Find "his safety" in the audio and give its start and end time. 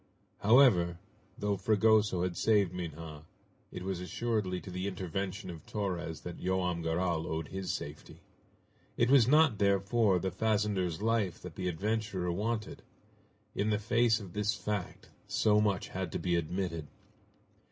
7.49-8.19